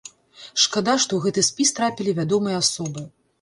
Шкада, 0.61 0.95
што 1.03 1.11
ў 1.19 1.19
гэты 1.25 1.43
спіс 1.49 1.75
трапілі 1.81 2.17
вядомыя 2.21 2.63
асобы. 2.63 3.07